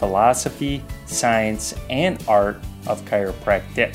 [0.00, 3.94] philosophy, science, and art of chiropractic.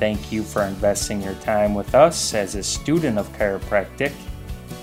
[0.00, 4.12] Thank you for investing your time with us as a student of chiropractic.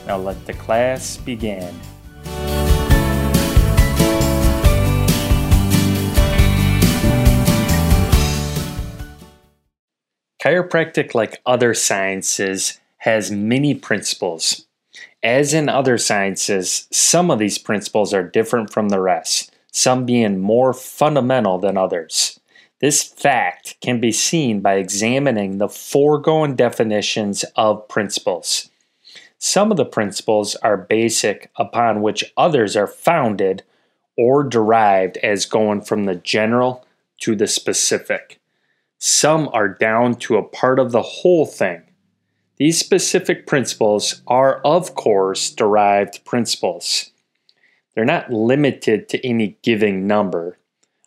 [0.07, 1.77] Now let the class begin.
[10.41, 14.67] Chiropractic, like other sciences, has many principles.
[15.21, 20.39] As in other sciences, some of these principles are different from the rest some being
[20.39, 22.39] more fundamental than others.
[22.79, 28.69] This fact can be seen by examining the foregoing definitions of principles.
[29.37, 33.63] Some of the principles are basic upon which others are founded
[34.17, 36.83] or derived as going from the general
[37.21, 38.39] to the specific.
[38.97, 41.83] Some are down to a part of the whole thing.
[42.57, 47.11] These specific principles are, of course, derived principles.
[47.97, 50.59] They're not limited to any given number.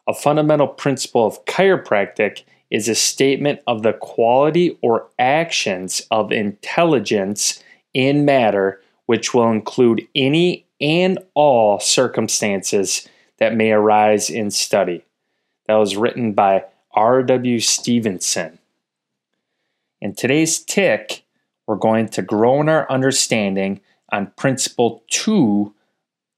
[0.09, 7.63] A fundamental principle of chiropractic is a statement of the quality or actions of intelligence
[7.95, 15.05] in matter, which will include any and all circumstances that may arise in study.
[15.69, 17.61] That was written by R.W.
[17.61, 18.59] Stephenson.
[20.01, 21.25] In today's tick,
[21.69, 23.81] we're going to grow in our understanding
[24.11, 25.73] on principle two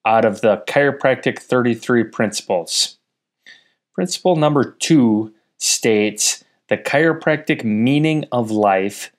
[0.05, 2.99] out of the chiropractic 33 principles.
[3.95, 9.13] Principle number two states the chiropractic meaning of life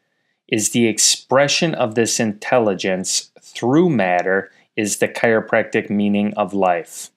[0.47, 7.11] is the expression of this intelligence through matter, is the chiropractic meaning of life.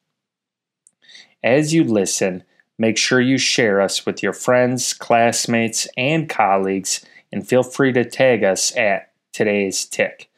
[1.42, 2.44] As you listen,
[2.78, 8.04] make sure you share us with your friends, classmates, and colleagues, and feel free to
[8.04, 10.30] tag us at today's tick.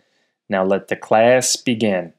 [0.49, 2.13] Now let the class begin.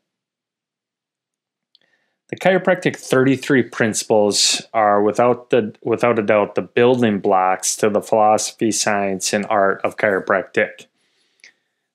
[2.29, 8.01] The chiropractic 33 principles are without the without a doubt the building blocks to the
[8.01, 10.85] philosophy, science, and art of chiropractic.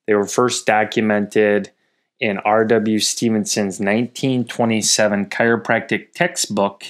[0.07, 1.71] They were first documented
[2.19, 2.99] in R.W.
[2.99, 6.85] Stephenson's 1927 chiropractic textbook.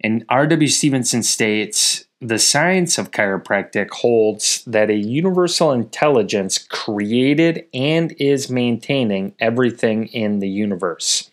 [0.00, 0.68] And R.W.
[0.68, 9.34] Stephenson states the science of chiropractic holds that a universal intelligence created and is maintaining
[9.38, 11.30] everything in the universe.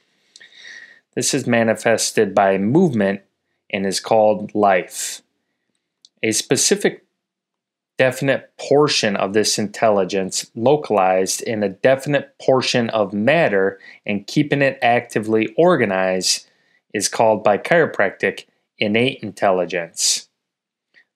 [1.16, 3.22] This is manifested by movement
[3.70, 5.22] and is called life.
[6.22, 7.06] A specific
[7.98, 14.78] definite portion of this intelligence localized in a definite portion of matter and keeping it
[14.82, 16.48] actively organized
[16.94, 18.46] is called by chiropractic
[18.78, 20.28] innate intelligence.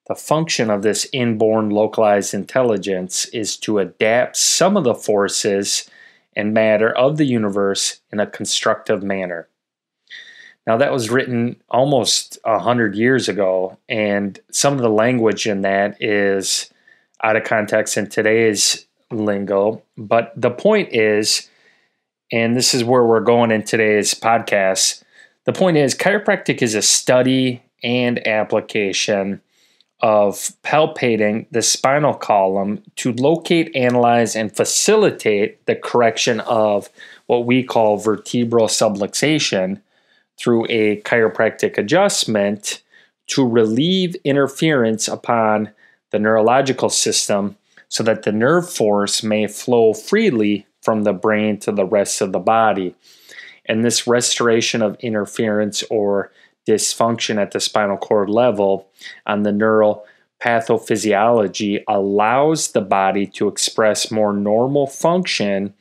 [0.08, 5.90] The function of this inborn localized intelligence is to adapt some of the forces
[6.36, 9.50] and matter of the universe in a constructive manner.
[10.68, 15.62] Now, that was written almost a hundred years ago, and some of the language in
[15.62, 16.72] that is
[17.24, 19.82] out of context in today's lingo.
[19.98, 21.50] But the point is,
[22.32, 25.04] and this is where we're going in today's podcast.
[25.46, 29.42] The point is, chiropractic is a study and application
[30.02, 36.90] of palpating the spinal column to locate, analyze, and facilitate the correction of
[37.26, 39.82] what we call vertebral subluxation
[40.40, 42.82] through a chiropractic adjustment
[43.28, 45.72] to relieve interference upon
[46.12, 47.56] the neurological system
[47.90, 52.32] so that the nerve force may flow freely from the brain to the rest of
[52.32, 52.96] the body.
[53.66, 56.32] And this restoration of interference or
[56.68, 58.88] dysfunction at the spinal cord level
[59.26, 60.06] on the neural
[60.40, 65.74] pathophysiology allows the body to express more normal function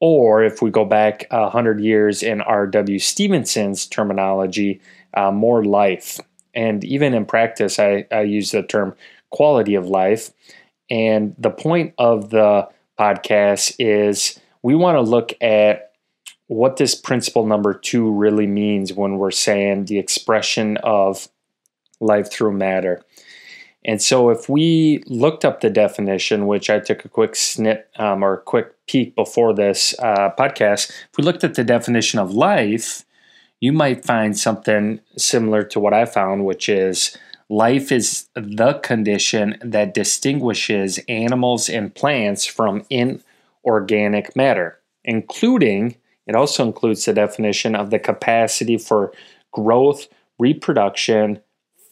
[0.00, 2.98] or if we go back 100 years in R.W.
[2.98, 4.80] Stephenson's terminology,
[5.14, 6.20] uh, more life.
[6.54, 8.94] And even in practice, I, I use the term
[9.30, 10.30] quality of life.
[10.90, 12.68] And the point of the
[12.98, 15.92] podcast is we want to look at
[16.46, 21.28] what this principle number two really means when we're saying the expression of
[22.00, 23.02] life through matter.
[23.88, 28.22] And so, if we looked up the definition, which I took a quick snip um,
[28.22, 32.32] or a quick peek before this uh, podcast, if we looked at the definition of
[32.32, 33.04] life,
[33.60, 37.16] you might find something similar to what I found, which is
[37.50, 45.96] Life is the condition that distinguishes animals and plants from inorganic matter, including,
[46.26, 49.12] it also includes the definition of the capacity for
[49.50, 50.08] growth,
[50.38, 51.40] reproduction,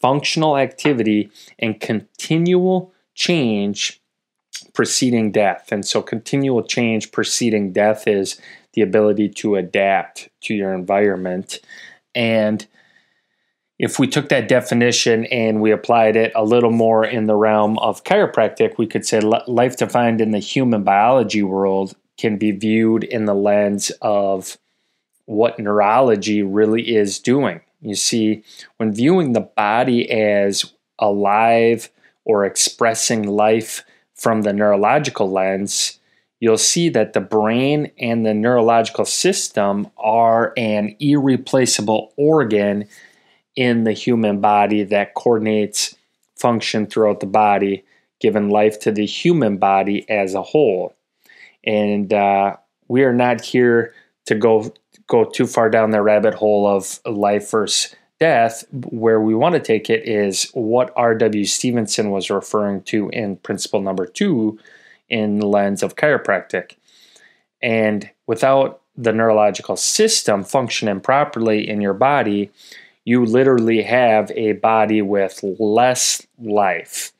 [0.01, 1.29] functional activity,
[1.59, 4.01] and continual change
[4.73, 5.71] preceding death.
[5.71, 8.39] And so, continual change preceding death is
[8.73, 11.59] the ability to adapt to your environment.
[12.13, 12.65] And
[13.79, 17.77] if we took that definition and we applied it a little more in the realm
[17.79, 23.03] of chiropractic, we could say life defined in the human biology world can be viewed
[23.03, 24.57] in the lens of
[25.25, 27.61] what neurology really is doing.
[27.81, 28.43] You see,
[28.77, 31.89] when viewing the body as alive
[32.25, 33.83] or expressing life
[34.15, 35.99] from the neurological lens,
[36.39, 42.87] you'll see that the brain and the neurological system are an irreplaceable organ
[43.55, 45.95] in the human body that coordinates
[46.35, 47.83] function throughout the body,
[48.19, 50.95] giving life to the human body as a whole.
[51.63, 52.57] And uh,
[52.87, 53.93] we are not here
[54.25, 54.73] to go
[55.07, 58.63] go too far down the rabbit hole of life versus death.
[58.71, 61.45] Where we want to take it is what R.W.
[61.45, 64.59] Stephenson was referring to in principle number two
[65.09, 66.75] in the lens of chiropractic.
[67.61, 72.51] And without the neurological system functioning properly in your body,
[73.05, 77.13] you literally have a body with less life.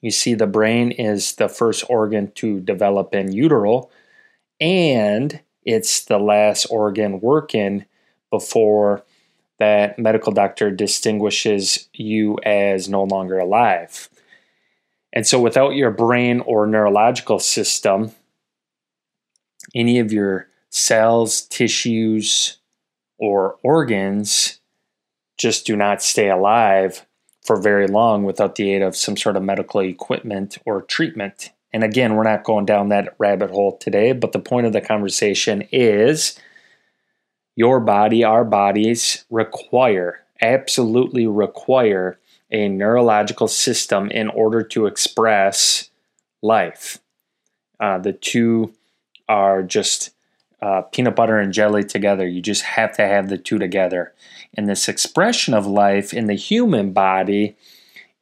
[0.00, 3.88] You see, the brain is the first organ to develop in utero,
[4.60, 7.84] and it's the last organ working
[8.30, 9.04] before
[9.58, 14.08] that medical doctor distinguishes you as no longer alive.
[15.12, 18.12] And so, without your brain or neurological system,
[19.74, 22.56] any of your cells, tissues,
[23.18, 24.60] or organs
[25.36, 27.04] just do not stay alive
[27.44, 31.50] for very long without the aid of some sort of medical equipment or treatment.
[31.72, 34.80] And again, we're not going down that rabbit hole today, but the point of the
[34.80, 36.38] conversation is
[37.56, 42.18] your body, our bodies require, absolutely require
[42.50, 45.90] a neurological system in order to express
[46.42, 46.98] life.
[47.80, 48.72] Uh, the two
[49.28, 50.10] are just
[50.62, 52.26] uh, peanut butter and jelly together.
[52.26, 54.14] You just have to have the two together.
[54.54, 57.56] And this expression of life in the human body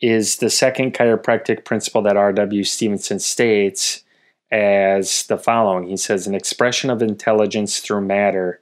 [0.00, 2.64] is the second chiropractic principle that R.W.
[2.64, 4.04] Stephenson states
[4.50, 8.60] as the following He says, An expression of intelligence through matter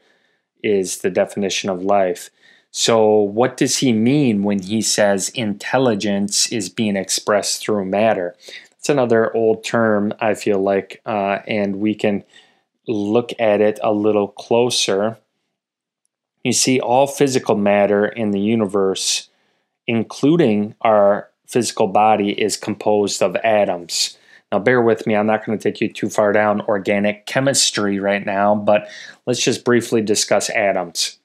[0.62, 2.30] is the definition of life.
[2.70, 8.34] So, what does he mean when he says intelligence is being expressed through matter?
[8.78, 12.24] It's another old term, I feel like, uh, and we can
[12.86, 15.18] look at it a little closer
[16.44, 19.30] you see, all physical matter in the universe,
[19.86, 24.18] including our physical body, is composed of atoms.
[24.50, 27.98] Now, bear with me, I'm not going to take you too far down organic chemistry
[27.98, 28.88] right now, but
[29.26, 31.18] let's just briefly discuss atoms.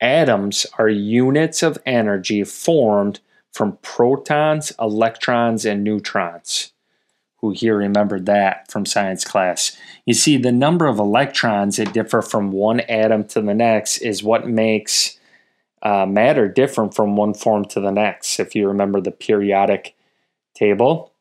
[0.00, 3.20] Atoms are units of energy formed
[3.52, 6.72] from protons, electrons, and neutrons
[7.40, 9.76] who here remembered that from science class.
[10.06, 14.22] You see, the number of electrons that differ from one atom to the next is
[14.22, 15.17] what makes
[15.82, 18.40] uh, matter different from one form to the next.
[18.40, 19.94] If you remember the periodic
[20.54, 21.12] table,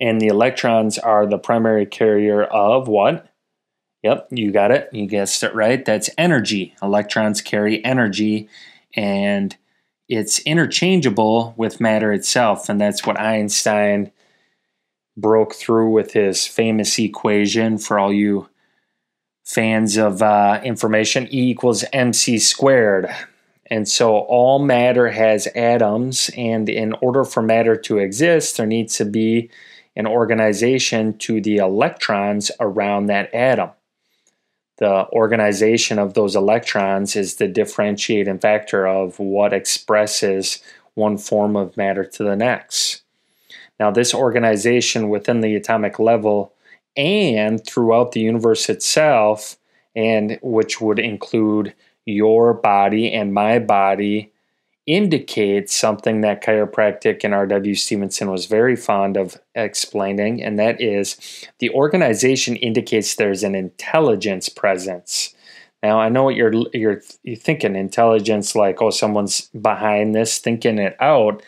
[0.00, 3.28] and the electrons are the primary carrier of what?
[4.02, 4.88] Yep, you got it.
[4.92, 5.82] You guessed it right.
[5.84, 6.74] That's energy.
[6.82, 8.48] Electrons carry energy,
[8.94, 9.56] and
[10.08, 14.12] it's interchangeable with matter itself, and that's what Einstein
[15.16, 18.48] broke through with his famous equation for all you
[19.44, 23.08] fans of uh, information E equals mc squared.
[23.70, 28.96] And so all matter has atoms, and in order for matter to exist, there needs
[28.98, 29.50] to be
[29.96, 33.70] an organization to the electrons around that atom.
[34.78, 40.60] The organization of those electrons is the differentiating factor of what expresses
[40.94, 43.02] one form of matter to the next.
[43.78, 46.52] Now, this organization within the atomic level
[46.96, 49.56] and throughout the universe itself,
[49.96, 51.74] and which would include
[52.06, 54.30] your body and my body,
[54.86, 57.74] indicates something that chiropractic and R.W.
[57.74, 64.50] Stephenson was very fond of explaining, and that is the organization indicates there's an intelligence
[64.50, 65.34] presence.
[65.82, 70.78] Now I know what you're you're, you're thinking intelligence like oh someone's behind this thinking
[70.78, 71.42] it out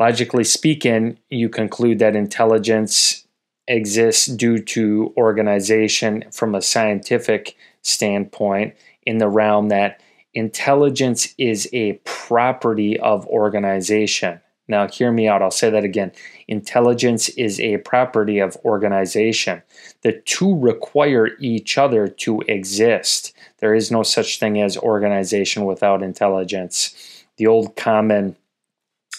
[0.00, 3.26] Logically speaking, you conclude that intelligence
[3.66, 8.74] exists due to organization from a scientific standpoint
[9.08, 10.02] in the realm that
[10.34, 14.38] intelligence is a property of organization.
[14.68, 15.40] Now, hear me out.
[15.40, 16.12] I'll say that again.
[16.46, 19.62] Intelligence is a property of organization.
[20.02, 23.32] The two require each other to exist.
[23.60, 27.24] There is no such thing as organization without intelligence.
[27.38, 28.36] The old common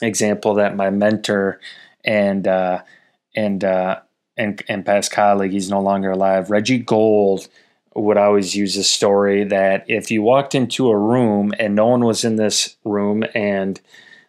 [0.03, 1.59] example that my mentor
[2.05, 2.83] and uh,
[3.35, 4.01] and uh,
[4.37, 7.47] and and past colleague, he's no longer alive, Reggie Gold
[7.95, 12.05] would always use a story that if you walked into a room and no one
[12.05, 13.81] was in this room and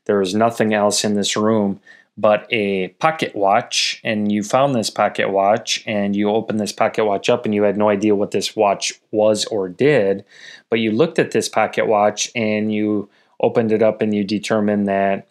[0.06, 1.80] there was nothing else in this room
[2.20, 7.06] but a pocket watch, and you found this pocket watch and you opened this pocket
[7.06, 10.24] watch up and you had no idea what this watch was or did,
[10.68, 13.08] but you looked at this pocket watch and you
[13.40, 15.28] opened it up and you determined that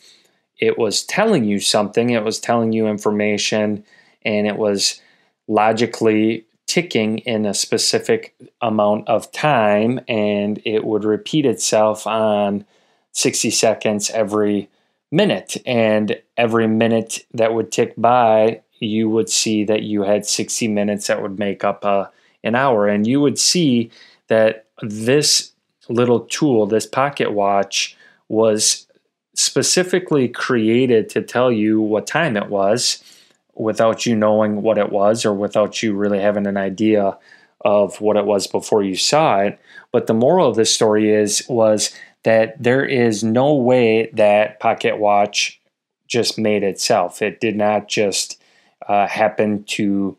[0.58, 3.84] it was telling you something, it was telling you information,
[4.24, 5.00] and it was
[5.48, 12.64] logically ticking in a specific amount of time and it would repeat itself on
[13.12, 14.70] 60 seconds every
[15.12, 15.58] minute.
[15.66, 21.08] And every minute that would tick by, you would see that you had 60 minutes
[21.08, 22.08] that would make up a, uh,
[22.44, 22.88] an hour.
[22.88, 23.90] And you would see
[24.28, 25.52] that this
[25.90, 27.98] little tool, this pocket watch,
[28.28, 28.86] was
[29.34, 33.04] specifically created to tell you what time it was
[33.60, 37.18] without you knowing what it was or without you really having an idea
[37.62, 39.60] of what it was before you saw it.
[39.92, 44.98] But the moral of this story is was that there is no way that Pocket
[44.98, 45.60] Watch
[46.08, 47.22] just made itself.
[47.22, 48.42] It did not just
[48.88, 50.18] uh, happen to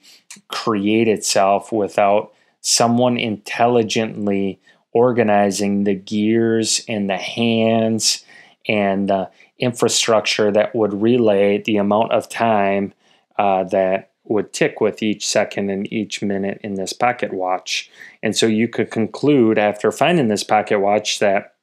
[0.49, 4.61] create itself without someone intelligently
[4.92, 8.23] organizing the gears and the hands
[8.68, 12.92] and the infrastructure that would relay the amount of time
[13.40, 17.90] uh, that would tick with each second and each minute in this pocket watch.
[18.23, 21.54] And so you could conclude after finding this pocket watch that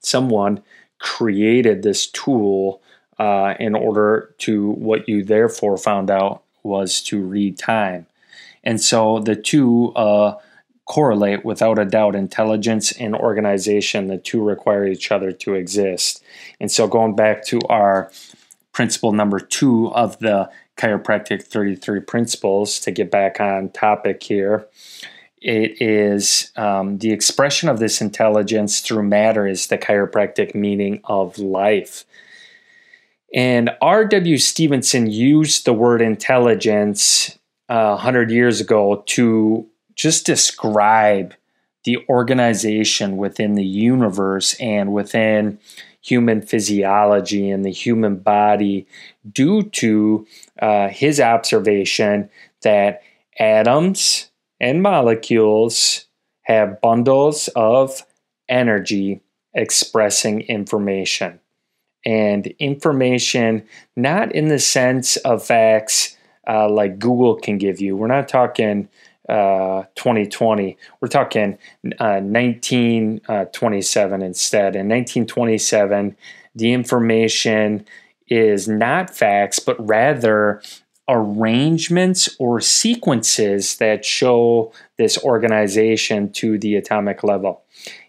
[0.00, 0.62] someone
[0.98, 2.80] created this tool
[3.18, 8.06] uh, in order to what you therefore found out was to read time.
[8.64, 10.36] And so the two uh,
[10.86, 14.06] correlate without a doubt intelligence and organization.
[14.06, 16.22] The two require each other to exist.
[16.58, 18.10] And so going back to our
[18.72, 24.68] principle number two of the chiropractic 33 principles to get back on topic here
[25.46, 31.38] it is um, the expression of this intelligence through matter is the chiropractic meaning of
[31.38, 32.04] life.
[33.32, 34.38] And R.W.
[34.38, 41.34] Stephenson used the word intelligence uh, 100 years ago to just describe
[41.84, 45.58] the organization within the universe and within
[46.06, 48.86] human physiology and the human body
[49.32, 50.24] due to
[50.62, 52.30] uh, his observation
[52.62, 53.02] that
[53.40, 56.06] atoms, and molecules
[56.42, 58.06] have bundles of
[58.48, 59.20] energy
[59.54, 61.40] expressing information.
[62.04, 66.16] And information, not in the sense of facts
[66.48, 67.96] uh, like Google can give you.
[67.96, 68.88] We're not talking
[69.28, 70.76] uh, 2020.
[71.00, 71.58] We're talking
[71.98, 74.76] uh, 1927 instead.
[74.76, 76.16] In 1927,
[76.54, 77.84] the information
[78.28, 80.62] is not facts, but rather
[81.08, 87.62] arrangements or sequences that show this organization to the atomic level.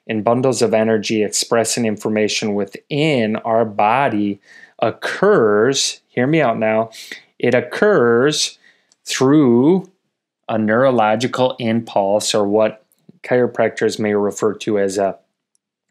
[0.07, 4.39] In bundles of energy expressing information within our body
[4.79, 6.89] occurs, hear me out now,
[7.37, 8.57] it occurs
[9.05, 9.91] through
[10.49, 12.85] a neurological impulse or what
[13.23, 15.17] chiropractors may refer to as a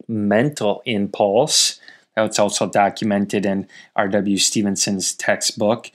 [0.09, 1.81] mental impulse.
[2.15, 4.39] That's also documented in R.W.
[4.39, 5.91] Stephenson's textbook.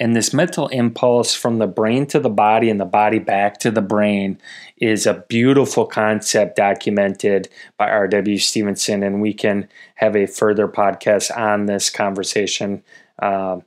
[0.00, 3.70] And this mental impulse from the brain to the body and the body back to
[3.70, 4.38] the brain
[4.76, 8.38] is a beautiful concept documented by R.W.
[8.38, 9.02] Stephenson.
[9.02, 12.84] And we can have a further podcast on this conversation.
[13.18, 13.58] Uh,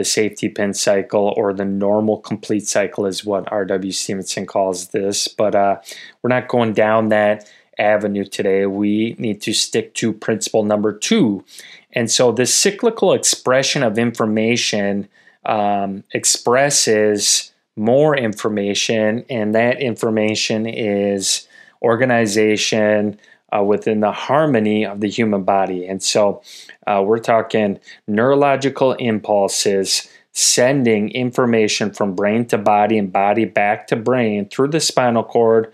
[0.00, 3.92] the safety pin cycle or the normal complete cycle is what R.W.
[3.92, 5.28] Stephenson calls this.
[5.28, 5.76] But uh,
[6.22, 7.46] we're not going down that
[7.78, 8.64] avenue today.
[8.64, 11.44] We need to stick to principle number two.
[11.92, 15.06] And so, this cyclical expression of information
[15.44, 21.46] um, expresses more information, and that information is
[21.82, 23.20] organization
[23.56, 25.86] uh, within the harmony of the human body.
[25.86, 26.42] And so
[26.86, 33.96] uh, we're talking neurological impulses sending information from brain to body and body back to
[33.96, 35.72] brain through the spinal cord,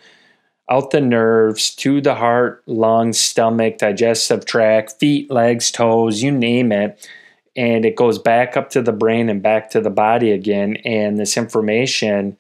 [0.71, 6.73] out the nerves, to the heart, lungs, stomach, digestive tract, feet, legs, toes, you name
[6.73, 7.07] it
[7.57, 10.77] and it goes back up to the brain and back to the body again.
[10.85, 12.37] And this information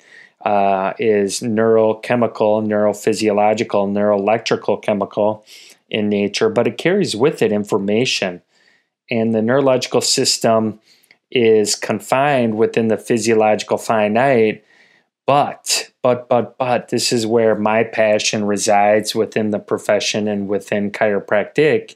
[0.46, 5.44] uh, is neurochemical, neurophysiological, neuroelectrical chemical.
[5.88, 8.42] in nature, but it carries with it information.
[9.08, 10.80] And the neurological system
[11.30, 14.64] is confined within the physiological finite.
[15.26, 20.90] But, but, but, but, this is where my passion resides within the profession and within
[20.90, 21.94] chiropractic.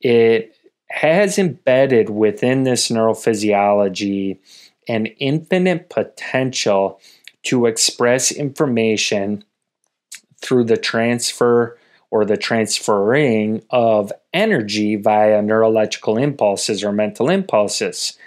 [0.00, 0.56] It
[0.90, 4.38] has embedded within this neurophysiology
[4.88, 7.00] an infinite potential
[7.44, 9.44] to express information
[10.40, 11.78] through the transfer
[12.10, 18.18] or the transferring of energy via neurological impulses or mental impulses.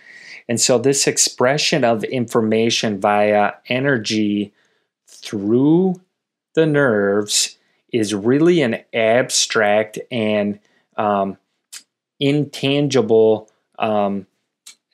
[0.50, 4.54] And so, this expression of information via energy
[5.08, 6.02] through
[6.56, 7.58] the nerves
[7.94, 10.60] is really an abstract and
[10.98, 11.38] um,
[12.20, 14.28] intangible um,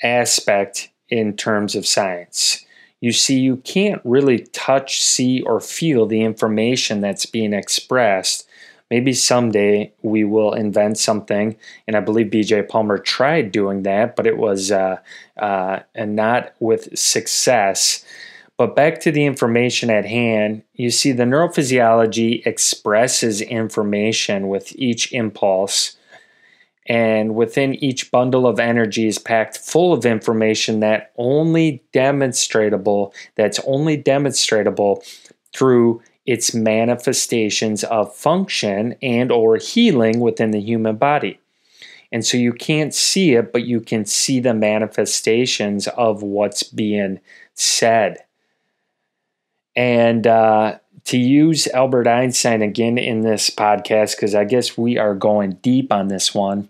[0.02, 2.66] aspect in terms of science.
[3.04, 8.48] You see, you can't really touch, see, or feel the information that's being expressed
[8.94, 11.58] maybe someday we will invent something.
[11.88, 14.98] And I believe BJ Palmer tried doing that, but it was uh,
[15.36, 18.06] uh, and not with success.
[18.56, 25.12] But back to the information at hand, you see the neurophysiology expresses information with each
[25.12, 25.98] impulse.
[26.88, 33.60] And within each bundle of energy is packed full of information that only demonstrable, that's
[33.66, 35.04] only demonstrable
[35.56, 41.40] through its manifestations of function and or healing within the human body.
[42.12, 47.20] And so you can't see it, but you can see the manifestations of what's being
[47.56, 48.18] said.
[49.76, 55.16] And uh, to use Albert Einstein again in this podcast, because I guess we are
[55.16, 56.70] going deep on this one.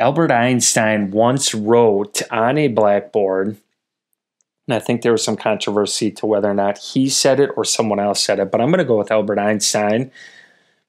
[0.00, 3.56] Albert Einstein once wrote on a blackboard
[4.68, 7.64] and I think there was some controversy to whether or not he said it or
[7.64, 10.10] someone else said it, but I'm going to go with Albert Einstein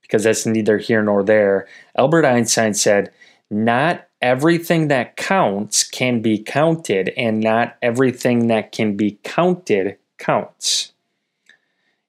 [0.02, 1.66] because that's neither here nor there.
[1.96, 3.14] Albert Einstein said,
[3.50, 10.92] Not everything that counts can be counted, and not everything that can be counted counts.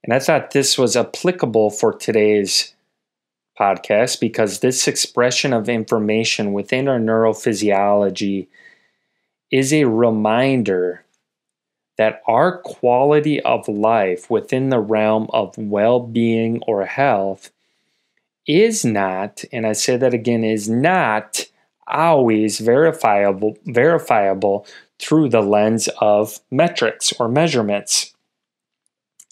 [0.03, 2.75] And I thought this was applicable for today's
[3.59, 8.49] podcast because this expression of information within our neurophysiology
[9.51, 11.05] is a reminder
[11.99, 17.51] that our quality of life within the realm of well being or health
[18.47, 21.45] is not, and I say that again, is not
[21.87, 24.67] always verifiable, verifiable
[24.99, 28.15] through the lens of metrics or measurements.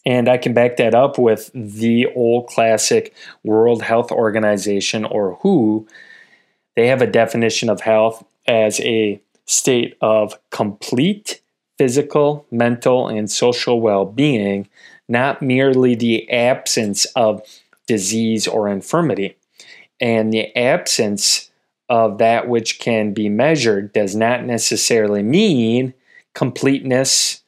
[0.07, 5.87] And I can back that up with the old classic World Health Organization or WHO.
[6.77, 11.41] They have a definition of health as a state of complete
[11.77, 14.69] physical, mental, and social well being,
[15.09, 17.43] not merely the absence of
[17.87, 19.37] disease or infirmity.
[20.01, 21.51] And the absence
[21.89, 25.95] of that which can be measured does not necessarily mean
[26.35, 27.43] completeness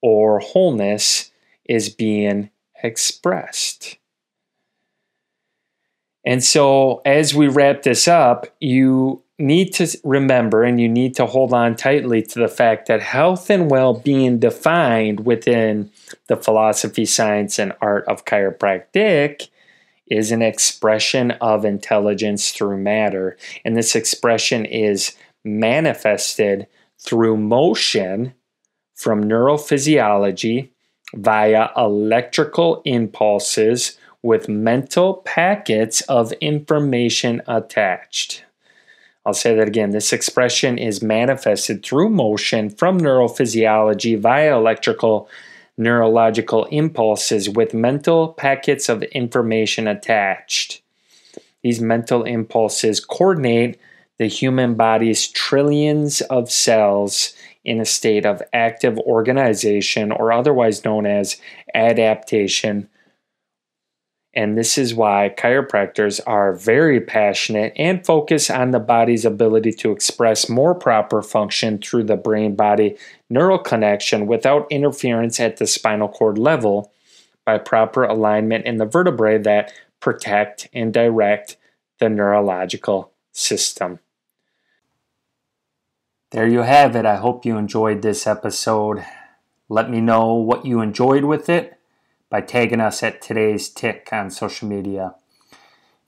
[0.00, 1.29] or wholeness
[1.70, 2.50] is being
[2.82, 3.96] expressed.
[6.26, 11.24] And so, as we wrap this up, you need to remember and you need to
[11.24, 15.90] hold on tightly to the fact that health and well being defined within
[16.26, 19.48] the philosophy, science, and art of chiropractic
[20.08, 23.38] is an expression of intelligence through matter.
[23.64, 26.66] And this expression is manifested
[26.98, 28.34] through motion
[28.92, 30.70] from neurophysiology
[31.14, 38.44] via electrical impulses with mental packets of information attached.
[39.24, 39.90] I'll say that again.
[39.90, 45.28] This expression is manifested through motion from neurophysiology via electrical
[45.76, 50.82] neurological impulses with mental packets of information attached.
[51.62, 53.78] These mental impulses coordinate
[54.18, 61.06] the human body's trillions of cells in a state of active organization, or otherwise known
[61.06, 61.40] as
[61.74, 62.88] adaptation
[64.32, 69.90] and this is why chiropractors are very passionate and focus on the body's ability to
[69.90, 72.96] express more proper function through the brain body
[73.28, 76.92] neural connection without interference at the spinal cord level
[77.44, 81.56] by proper alignment in the vertebrae that protect and direct
[81.98, 83.98] the neurological system.
[86.30, 87.04] There you have it.
[87.04, 89.04] I hope you enjoyed this episode.
[89.68, 91.76] Let me know what you enjoyed with it
[92.28, 95.16] by tagging us at today's tick on social media.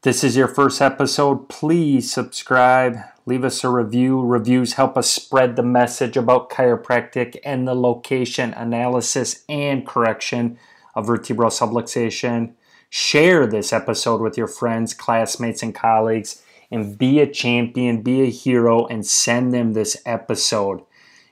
[0.02, 4.20] This is your first episode, please subscribe, leave us a review.
[4.20, 10.56] Reviews help us spread the message about chiropractic and the location, analysis, and correction
[10.94, 12.52] of vertebral subluxation.
[12.90, 18.30] Share this episode with your friends, classmates, and colleagues, and be a champion, be a
[18.30, 20.80] hero, and send them this episode.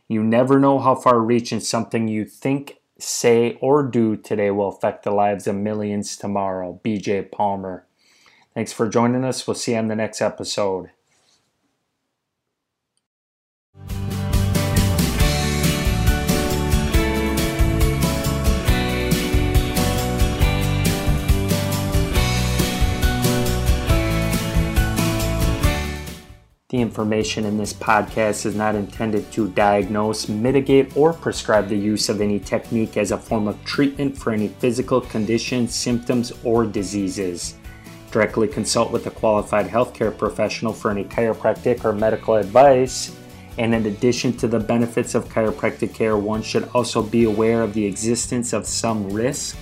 [0.06, 5.02] You never know how far reaching something you think, say, or do today will affect
[5.02, 6.78] the lives of millions tomorrow.
[6.84, 7.86] BJ Palmer.
[8.54, 9.46] Thanks for joining us.
[9.46, 10.90] We'll see you on the next episode.
[26.70, 32.08] The information in this podcast is not intended to diagnose, mitigate, or prescribe the use
[32.08, 37.56] of any technique as a form of treatment for any physical conditions, symptoms, or diseases.
[38.12, 43.16] Directly consult with a qualified healthcare professional for any chiropractic or medical advice.
[43.58, 47.74] And in addition to the benefits of chiropractic care, one should also be aware of
[47.74, 49.56] the existence of some risk.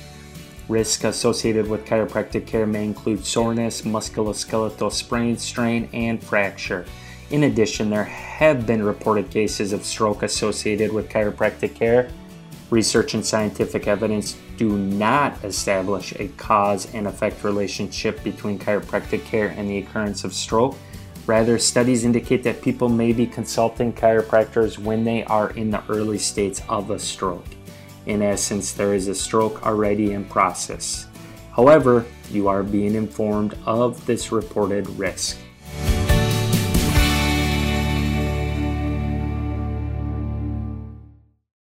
[0.68, 6.84] Risk associated with chiropractic care may include soreness, musculoskeletal sprain, strain, and fracture.
[7.30, 12.10] In addition, there have been reported cases of stroke associated with chiropractic care.
[12.70, 19.48] Research and scientific evidence do not establish a cause and effect relationship between chiropractic care
[19.48, 20.76] and the occurrence of stroke.
[21.26, 26.18] Rather, studies indicate that people may be consulting chiropractors when they are in the early
[26.18, 27.44] states of a stroke.
[28.08, 31.06] In essence, there is a stroke already in process.
[31.54, 35.36] However, you are being informed of this reported risk.